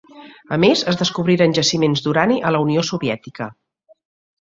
A 0.55 0.57
més, 0.63 0.81
es 0.91 0.97
descobriren 1.01 1.53
jaciments 1.59 2.03
d'urani 2.07 2.41
a 2.51 2.57
la 2.59 2.65
Unió 2.67 2.89
Soviètica. 2.91 3.55